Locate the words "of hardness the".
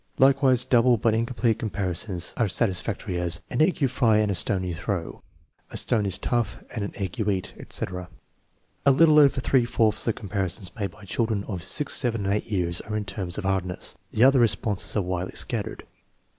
13.37-14.23